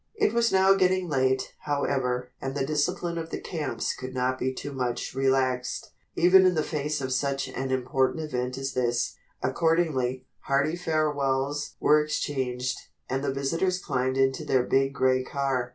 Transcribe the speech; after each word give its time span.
It 0.15 0.33
was 0.33 0.51
now 0.51 0.73
getting 0.73 1.07
late, 1.07 1.53
however, 1.65 2.31
and 2.41 2.55
the 2.55 2.65
discipline 2.65 3.19
of 3.19 3.29
the 3.29 3.39
camps 3.39 3.93
could 3.93 4.15
not 4.15 4.39
be 4.39 4.51
too 4.51 4.73
much 4.73 5.13
relaxed, 5.13 5.91
even 6.15 6.43
in 6.43 6.55
the 6.55 6.63
face 6.63 7.01
of 7.01 7.13
such 7.13 7.47
an 7.47 7.69
important 7.69 8.23
event 8.23 8.57
as 8.57 8.73
this. 8.73 9.13
Accordingly, 9.43 10.25
hearty 10.45 10.75
farewells 10.75 11.75
were 11.79 12.03
exchanged, 12.03 12.79
and 13.11 13.23
the 13.23 13.31
visitors 13.31 13.77
climbed 13.77 14.17
into 14.17 14.43
their 14.43 14.63
big 14.63 14.95
gray 14.95 15.21
car. 15.23 15.69